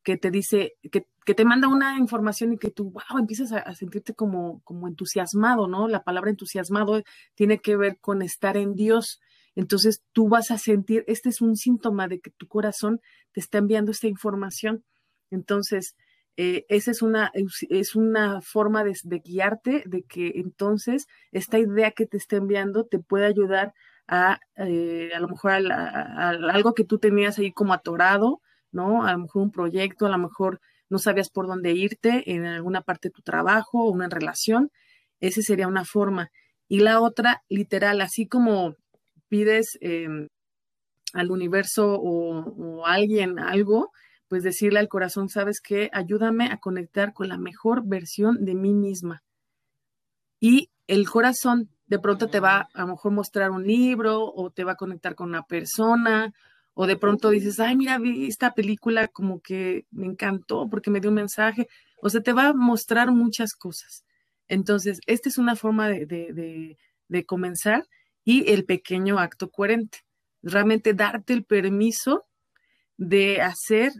[0.01, 4.13] que te dice, que, te manda una información y que tú, wow, empiezas a, sentirte
[4.13, 5.89] como, como entusiasmado, ¿no?
[5.89, 7.03] La palabra entusiasmado
[7.35, 9.19] tiene que ver con estar en Dios.
[9.55, 13.01] Entonces tú vas a sentir, este es un síntoma de que tu corazón
[13.33, 14.85] te está enviando esta información.
[15.31, 15.95] Entonces,
[16.37, 17.31] eh, esa es una,
[17.69, 22.99] es una forma de, guiarte, de que entonces esta idea que te está enviando te
[22.99, 23.73] puede ayudar
[24.07, 29.05] a, eh, a lo mejor a, algo que tú tenías ahí como atorado, ¿no?
[29.05, 32.81] A lo mejor un proyecto, a lo mejor no sabías por dónde irte en alguna
[32.81, 34.71] parte de tu trabajo o una relación.
[35.19, 36.31] Esa sería una forma.
[36.67, 38.75] Y la otra, literal, así como
[39.29, 40.27] pides em,
[41.13, 43.91] al universo o, a alguien algo,
[44.27, 48.73] pues decirle al corazón, sabes qué, ayúdame a conectar con la mejor versión de mí
[48.73, 49.23] misma.
[50.39, 54.63] Y el corazón de pronto te va a lo mejor mostrar un libro o te
[54.63, 56.33] va a conectar con una persona
[56.73, 60.99] o de pronto dices, ay, mira, vi esta película como que me encantó porque me
[60.99, 61.67] dio un mensaje,
[62.01, 64.05] o sea, te va a mostrar muchas cosas.
[64.47, 67.83] Entonces, esta es una forma de, de, de, comenzar
[68.23, 69.99] y el pequeño acto coherente,
[70.43, 72.25] realmente darte el permiso
[72.97, 73.91] de hacer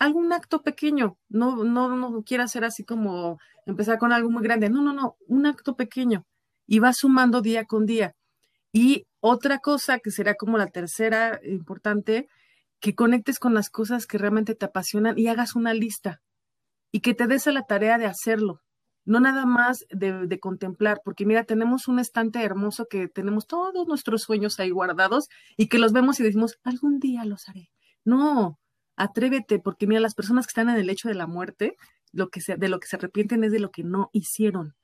[0.00, 4.70] algún acto pequeño, no, no, no quiera hacer así como empezar con algo muy grande,
[4.70, 6.24] no, no, no, un acto pequeño
[6.66, 8.14] y va sumando día con día.
[8.72, 12.28] Y otra cosa que será como la tercera importante,
[12.80, 16.22] que conectes con las cosas que realmente te apasionan y hagas una lista
[16.90, 18.62] y que te des a la tarea de hacerlo,
[19.04, 23.86] no nada más de, de, contemplar, porque mira, tenemos un estante hermoso que tenemos todos
[23.86, 25.28] nuestros sueños ahí guardados
[25.58, 27.70] y que los vemos y decimos, algún día los haré.
[28.04, 28.59] No,
[29.00, 31.76] atrévete, porque mira, las personas que están en el lecho de la muerte,
[32.12, 34.76] lo que se, de lo que se arrepienten es de lo que no hicieron.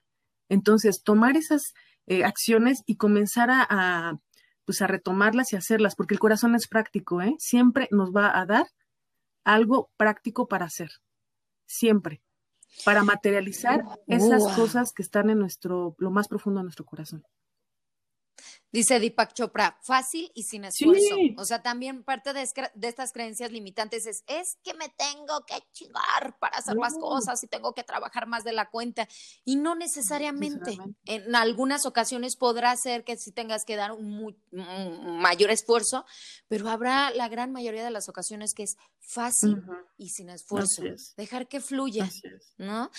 [0.48, 1.74] Entonces, tomar esas
[2.06, 4.18] eh, acciones y comenzar a, a,
[4.64, 7.34] pues a retomarlas y hacerlas, porque el corazón es práctico, ¿eh?
[7.38, 8.66] Siempre nos va a dar
[9.44, 10.90] algo práctico para hacer.
[11.66, 12.22] Siempre.
[12.84, 17.22] Para materializar esas cosas que están en nuestro, lo más profundo de nuestro corazón.
[18.72, 21.14] Dice Deepak Chopra, fácil y sin esfuerzo.
[21.14, 21.34] Sí.
[21.38, 25.54] O sea, también parte de, de, estas creencias limitantes es, es que me tengo que
[25.72, 29.08] chingar para hacer más cosas y tengo que trabajar más de la cuenta.
[29.44, 30.78] Y no necesariamente.
[31.04, 36.04] En algunas ocasiones podrá ser que sí tengas que dar un, muy, un mayor esfuerzo,
[36.48, 39.84] pero habrá la gran mayoría de las ocasiones que es fácil uh -huh.
[39.96, 40.82] y sin esfuerzo.
[41.16, 42.10] Dejar que fluya,
[42.58, 42.90] ¿no?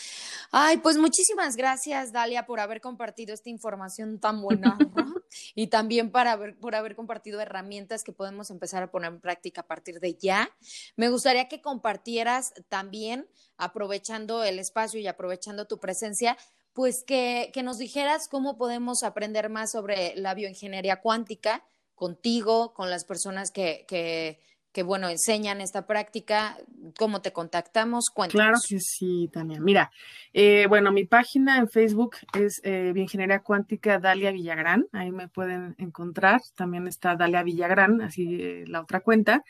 [0.51, 4.77] Ay, pues muchísimas gracias, Dalia, por haber compartido esta información tan buena.
[5.55, 9.61] y también para haber, por haber compartido herramientas que podemos empezar a poner en práctica
[9.61, 10.49] a partir de ya.
[10.95, 13.27] Me gustaría que compartieras también,
[13.57, 16.37] aprovechando el espacio y aprovechando tu presencia,
[16.71, 22.91] pues que, que nos dijeras cómo podemos aprender más sobre la bioingeniería cuántica contigo, con
[22.91, 24.39] las personas que, que
[24.78, 26.55] que, bueno, enseñan esta práctica,
[26.99, 28.45] cómo te contactamos, cuéntanos.
[28.45, 29.59] Claro que sí, Tania.
[29.59, 29.89] Mira,
[30.34, 35.73] eh, bueno, mi página en Facebook es eh, Bioingeniería Cuántica Dalia Villagrán, ahí me pueden
[35.80, 39.43] encontrar, también está Dalia Villagrán, así eh, la otra cuenta.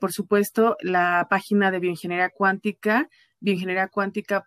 [0.00, 3.08] por supuesto, la página de Bioingeniería Cuántica,
[3.40, 4.46] bioingeniería cuántica.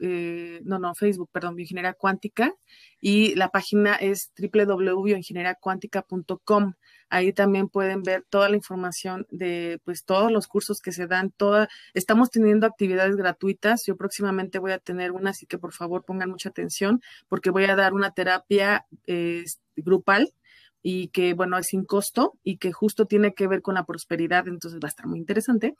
[0.00, 2.54] Eh, no, no, Facebook, perdón, Bioingeniería Cuántica,
[3.00, 6.74] y la página es www.bioingenieriacuántica.com.
[7.10, 11.30] Ahí también pueden ver toda la información de pues todos los cursos que se dan,
[11.30, 13.84] toda, estamos teniendo actividades gratuitas.
[13.86, 17.64] Yo próximamente voy a tener una, así que por favor pongan mucha atención porque voy
[17.64, 19.44] a dar una terapia eh,
[19.76, 20.32] grupal
[20.82, 24.46] y que, bueno, es sin costo y que justo tiene que ver con la prosperidad,
[24.48, 25.74] entonces va a estar muy interesante.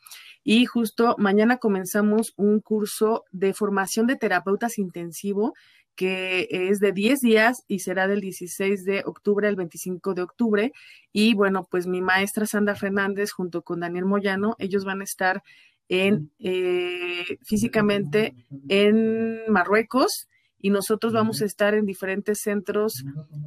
[0.45, 5.55] Y justo mañana comenzamos un curso de formación de terapeutas intensivo
[5.99, 10.73] que es de 10 días y será del 16 de octubre al 25 de octubre.
[11.13, 15.43] Y bueno, pues mi maestra Sandra Fernández junto con Daniel Moyano, ellos van a estar
[15.89, 18.37] en eh, físicamente
[18.69, 20.29] en Marruecos
[20.61, 23.05] y nosotros vamos a estar en diferentes centros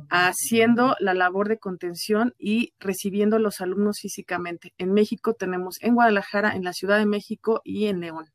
[0.10, 4.74] haciendo la labor de contención y recibiendo a los alumnos físicamente.
[4.78, 8.26] En México tenemos en Guadalajara, en la Ciudad de México y en León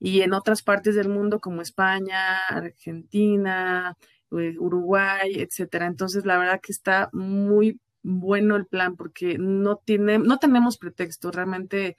[0.00, 3.96] y en otras partes del mundo como España, Argentina,
[4.32, 5.86] eh, Uruguay, etcétera.
[5.86, 11.30] Entonces, la verdad que está muy bueno el plan porque no tiene, no tenemos pretexto,
[11.30, 11.96] realmente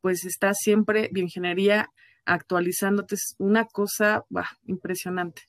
[0.00, 1.88] pues está siempre bioingeniería
[2.24, 4.24] actualizándote, es una cosa
[4.66, 5.42] impresionante.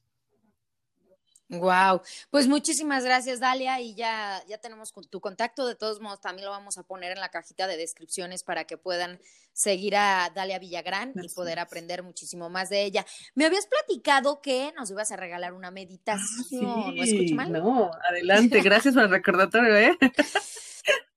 [1.59, 6.45] Wow, pues muchísimas gracias Dalia y ya, ya tenemos tu contacto, de todos modos también
[6.45, 9.19] lo vamos a poner en la cajita de descripciones para que puedan
[9.51, 11.31] seguir a Dalia Villagrán gracias.
[11.31, 13.05] y poder aprender muchísimo más de ella.
[13.35, 17.51] Me habías platicado que nos ibas a regalar una meditación, ah, sí, ¿no escucho mal?
[17.51, 19.97] No, adelante, gracias por el recordatorio, ¿eh?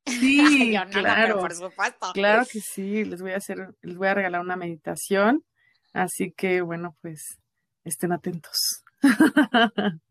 [0.06, 2.12] Sí, Yo, claro, por supuesto.
[2.14, 5.44] Claro que sí, les voy a hacer, les voy a regalar una meditación,
[5.92, 7.40] así que bueno, pues
[7.84, 8.84] estén atentos.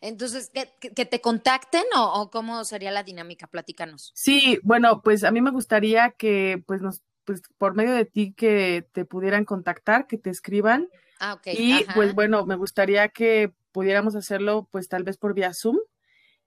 [0.00, 3.46] Entonces, ¿que, que te contacten o, o, cómo sería la dinámica?
[3.46, 4.12] Platícanos.
[4.14, 8.32] Sí, bueno, pues a mí me gustaría que, pues, nos, pues, por medio de ti
[8.32, 10.88] que te pudieran contactar, que te escriban.
[11.18, 11.46] Ah, ok.
[11.52, 11.94] Y Ajá.
[11.94, 15.78] pues bueno, me gustaría que pudiéramos hacerlo, pues tal vez por vía Zoom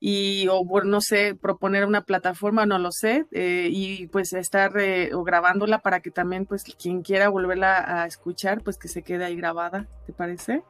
[0.05, 4.77] y o bueno, no sé, proponer una plataforma, no lo sé, eh, y pues estar
[4.77, 9.03] eh, o grabándola para que también pues quien quiera volverla a escuchar, pues que se
[9.03, 10.61] quede ahí grabada, ¿te parece?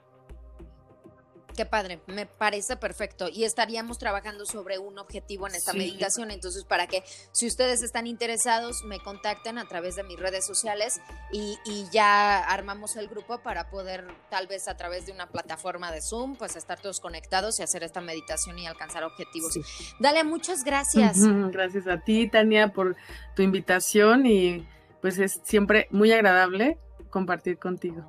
[1.55, 3.27] Qué padre, me parece perfecto.
[3.29, 5.77] Y estaríamos trabajando sobre un objetivo en esta sí.
[5.77, 6.31] meditación.
[6.31, 10.99] Entonces, para que si ustedes están interesados, me contacten a través de mis redes sociales
[11.31, 15.91] y, y, ya armamos el grupo para poder, tal vez a través de una plataforma
[15.91, 19.53] de Zoom, pues estar todos conectados y hacer esta meditación y alcanzar objetivos.
[19.53, 19.61] Sí.
[19.99, 21.17] Dale, muchas gracias.
[21.51, 22.95] Gracias a ti, Tania, por
[23.35, 24.67] tu invitación y
[25.01, 26.77] pues es siempre muy agradable
[27.09, 28.03] compartir contigo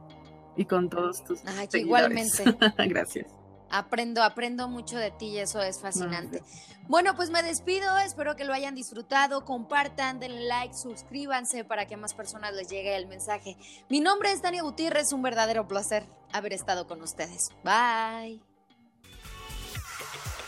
[0.57, 2.41] y con todos tus Ay, seguidores.
[2.41, 2.45] igualmente.
[2.89, 3.27] Gracias.
[3.71, 6.43] Aprendo, aprendo mucho de ti y eso es fascinante.
[6.87, 11.97] Bueno, pues me despido, espero que lo hayan disfrutado, compartan, denle like, suscríbanse para que
[11.97, 13.57] más personas les llegue el mensaje.
[13.89, 17.51] Mi nombre es Tania Gutiérrez, un verdadero placer haber estado con ustedes.
[17.65, 18.41] Bye.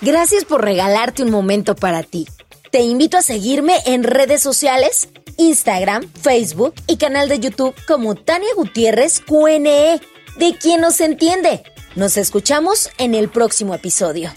[0.03, 2.27] Gracias por regalarte un momento para ti.
[2.77, 5.09] Te invito a seguirme en redes sociales,
[5.39, 9.99] Instagram, Facebook y canal de YouTube como Tania Gutiérrez QNE,
[10.37, 11.63] de quien nos entiende.
[11.95, 14.31] Nos escuchamos en el próximo episodio.